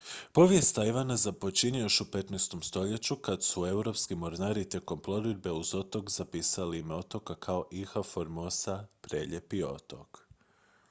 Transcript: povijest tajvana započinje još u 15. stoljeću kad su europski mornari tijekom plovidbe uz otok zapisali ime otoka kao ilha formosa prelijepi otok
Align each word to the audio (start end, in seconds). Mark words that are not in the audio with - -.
povijest 0.33 0.75
tajvana 0.75 1.17
započinje 1.17 1.79
još 1.79 2.01
u 2.01 2.05
15. 2.05 2.63
stoljeću 2.63 3.15
kad 3.15 3.43
su 3.43 3.65
europski 3.67 4.15
mornari 4.15 4.69
tijekom 4.69 4.99
plovidbe 5.01 5.51
uz 5.51 5.75
otok 5.75 6.09
zapisali 6.09 6.79
ime 6.79 6.95
otoka 6.95 7.35
kao 7.35 7.67
ilha 7.71 8.03
formosa 8.03 8.87
prelijepi 9.01 9.63
otok 9.63 10.27